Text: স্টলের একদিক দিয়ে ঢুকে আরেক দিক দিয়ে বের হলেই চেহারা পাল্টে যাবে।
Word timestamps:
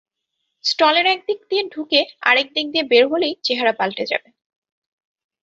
স্টলের 0.63 1.05
একদিক 1.05 1.39
দিয়ে 1.49 1.63
ঢুকে 1.73 1.99
আরেক 2.21 2.47
দিক 2.55 2.65
দিয়ে 2.73 2.85
বের 2.91 3.05
হলেই 3.11 3.33
চেহারা 3.43 3.73
পাল্টে 3.79 4.03
যাবে। 4.05 4.29